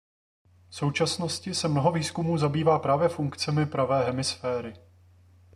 V 0.69 0.75
současnosti 0.75 1.55
se 1.55 1.67
mnoho 1.67 1.91
výzkumů 1.91 2.37
zabývá 2.37 2.79
právě 2.79 3.09
funkcemi 3.09 3.65
pravé 3.65 4.03
hemisféry. 4.05 4.73